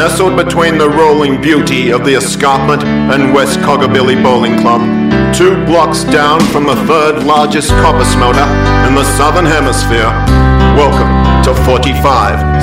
Nestled 0.00 0.34
between 0.34 0.78
the 0.78 0.88
rolling 0.88 1.42
beauty 1.42 1.92
of 1.92 2.06
the 2.06 2.16
escarpment 2.16 2.82
and 3.12 3.34
West 3.34 3.60
Coggabilly 3.60 4.16
Bowling 4.16 4.56
Club, 4.56 4.80
two 5.36 5.52
blocks 5.68 6.04
down 6.04 6.40
from 6.48 6.64
the 6.64 6.74
third 6.88 7.22
largest 7.28 7.68
copper 7.84 8.08
smelter 8.08 8.48
in 8.88 8.96
the 8.96 9.04
southern 9.20 9.44
hemisphere, 9.44 10.08
welcome 10.72 11.12
to 11.44 11.52
45 11.68 12.00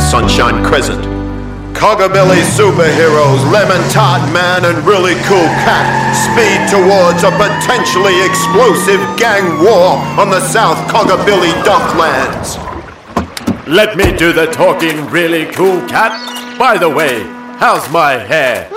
Sunshine 0.02 0.66
Crescent. 0.66 1.06
Coggabilly 1.78 2.42
superheroes 2.58 3.46
Lemon 3.54 3.86
Tart 3.94 4.26
Man 4.34 4.66
and 4.66 4.82
Really 4.82 5.14
Cool 5.30 5.50
Cat 5.62 5.86
speed 6.18 6.58
towards 6.74 7.22
a 7.22 7.30
potentially 7.38 8.18
explosive 8.26 8.98
gang 9.14 9.62
war 9.62 9.94
on 10.18 10.34
the 10.34 10.42
South 10.42 10.82
Coggabilly 10.90 11.54
Docklands. 11.62 12.58
Let 13.68 13.96
me 13.96 14.12
do 14.18 14.34
the 14.34 14.48
talking, 14.48 15.06
really 15.12 15.46
cool 15.54 15.86
cat. 15.88 16.47
By 16.58 16.78
the 16.80 16.90
way, 16.90 17.22
how's 17.60 17.88
my 17.92 18.14
hair? 18.14 18.68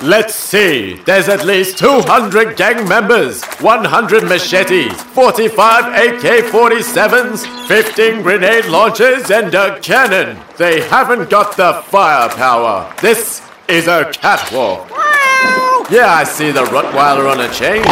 Let's 0.00 0.34
see. 0.34 1.00
There's 1.04 1.28
at 1.28 1.44
least 1.44 1.78
200 1.78 2.56
gang 2.56 2.86
members, 2.88 3.42
100 3.44 4.24
machetes, 4.24 4.92
45 5.02 5.84
AK 5.86 6.44
47s, 6.52 7.66
15 7.66 8.22
grenade 8.22 8.66
launchers, 8.66 9.30
and 9.32 9.52
a 9.54 9.80
cannon. 9.80 10.38
They 10.56 10.82
haven't 10.82 11.28
got 11.28 11.56
the 11.56 11.82
firepower. 11.86 12.94
This 13.00 13.42
is 13.68 13.88
a 13.88 14.12
catwalk. 14.12 14.88
Yeah, 15.90 16.12
I 16.12 16.24
see 16.24 16.52
the 16.52 16.64
Rottweiler 16.64 17.30
on 17.30 17.40
a 17.40 17.52
chain. 17.52 17.82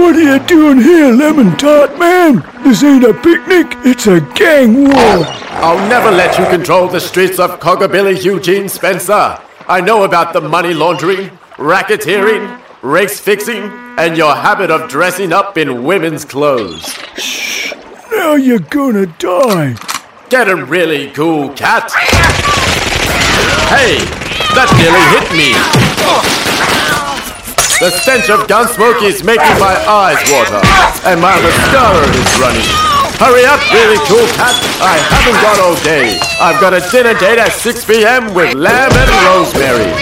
What 0.00 0.16
are 0.16 0.20
you 0.20 0.38
doing 0.46 0.80
here, 0.80 1.12
Lemon 1.12 1.56
Tart 1.58 1.98
Man? 1.98 2.42
This 2.62 2.82
ain't 2.82 3.04
a 3.04 3.12
picnic, 3.12 3.66
it's 3.84 4.06
a 4.06 4.20
gang 4.34 4.88
war. 4.88 5.43
I'll 5.64 5.88
never 5.88 6.10
let 6.10 6.38
you 6.38 6.44
control 6.44 6.88
the 6.88 7.00
streets 7.00 7.38
of 7.38 7.58
Coggabilly, 7.58 8.22
Eugene 8.22 8.68
Spencer. 8.68 9.38
I 9.66 9.80
know 9.80 10.04
about 10.04 10.34
the 10.34 10.42
money 10.42 10.74
laundering, 10.74 11.30
racketeering, 11.56 12.60
race 12.82 13.18
fixing, 13.18 13.72
and 13.96 14.14
your 14.14 14.34
habit 14.34 14.70
of 14.70 14.90
dressing 14.90 15.32
up 15.32 15.56
in 15.56 15.82
women's 15.84 16.26
clothes. 16.26 16.84
Shh, 17.16 17.72
now 18.12 18.34
you're 18.34 18.58
gonna 18.58 19.06
die. 19.06 19.76
Get 20.28 20.50
a 20.50 20.66
really 20.66 21.10
cool 21.12 21.48
cat. 21.54 21.90
Hey, 23.72 23.96
that 24.52 24.68
nearly 24.76 25.00
hit 25.16 25.32
me. 25.32 25.56
The 27.80 27.90
stench 28.02 28.28
of 28.28 28.46
gun 28.48 28.68
smoke 28.68 29.02
is 29.02 29.24
making 29.24 29.58
my 29.58 29.74
eyes 29.88 30.20
water, 30.30 30.60
and 31.08 31.22
my 31.22 31.40
mascara 31.40 32.04
is 32.20 32.38
running. 32.38 32.93
Hurry 33.18 33.44
up, 33.46 33.60
really 33.70 33.96
cool 34.08 34.26
cat. 34.34 34.58
I 34.82 34.98
haven't 34.98 35.40
got 35.40 35.60
all 35.60 35.76
day. 35.84 36.18
I've 36.40 36.60
got 36.60 36.74
a 36.74 36.80
dinner 36.90 37.14
date 37.18 37.38
at 37.38 37.52
6 37.52 37.84
p.m. 37.84 38.34
with 38.34 38.54
lamb 38.54 38.90
and 38.92 39.10
rosemary. 39.24 39.94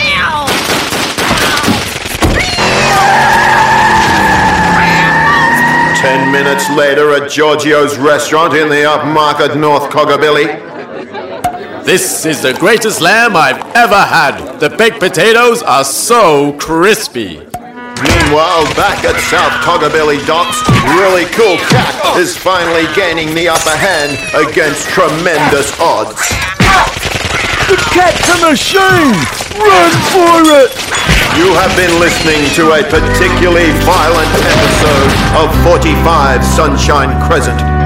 Ten 6.01 6.33
minutes 6.33 6.69
later 6.71 7.13
at 7.13 7.31
Giorgio's 7.31 7.97
restaurant 7.99 8.55
in 8.55 8.69
the 8.69 8.83
upmarket 8.83 9.61
North 9.61 9.91
Coggabilly. 9.91 10.73
This 11.85 12.25
is 12.25 12.43
the 12.43 12.55
greatest 12.55 13.01
lamb 13.01 13.37
I've 13.37 13.61
ever 13.77 14.01
had. 14.01 14.59
The 14.59 14.71
baked 14.71 15.01
potatoes 15.01 15.63
are 15.63 15.85
so 15.85 16.55
crispy. 16.55 17.52
Meanwhile, 18.03 18.67
back 18.75 19.05
at 19.07 19.15
South 19.31 19.55
Coggabilly 19.63 20.19
Docks, 20.27 20.59
really 20.99 21.25
cool 21.31 21.57
cat 21.71 21.95
is 22.19 22.37
finally 22.37 22.91
gaining 22.95 23.35
the 23.35 23.49
upper 23.49 23.77
hand 23.79 24.19
against 24.35 24.91
tremendous 24.91 25.71
odds. 25.79 26.19
The 27.71 27.79
cat's 27.95 28.27
a 28.27 28.51
machine! 28.51 29.15
Run 29.55 29.95
for 30.11 30.43
it! 30.67 30.75
You 31.39 31.55
have 31.55 31.71
been 31.79 31.95
listening 32.01 32.43
to 32.59 32.75
a 32.75 32.83
particularly 32.83 33.71
violent 33.87 34.33
episode 34.51 35.11
of 35.39 35.49
45 35.65 36.45
Sunshine 36.45 37.15
Crescent. 37.27 37.82